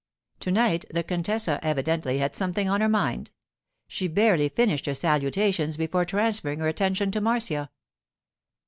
To 0.39 0.51
night 0.51 0.83
the 0.89 1.03
contessa 1.03 1.59
evidently 1.61 2.17
had 2.17 2.35
something 2.35 2.67
on 2.67 2.81
her 2.81 2.89
mind. 2.89 3.29
She 3.87 4.07
barely 4.07 4.49
finished 4.49 4.87
her 4.87 4.95
salutations 4.95 5.77
before 5.77 6.05
transferring 6.05 6.57
her 6.57 6.67
attention 6.67 7.11
to 7.11 7.21
Marcia. 7.21 7.69